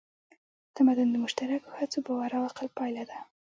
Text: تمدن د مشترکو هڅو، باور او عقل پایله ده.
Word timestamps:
تمدن 0.77 1.07
د 1.11 1.15
مشترکو 1.23 1.69
هڅو، 1.77 1.97
باور 2.05 2.31
او 2.37 2.43
عقل 2.49 2.67
پایله 2.77 3.03
ده. 3.09 3.17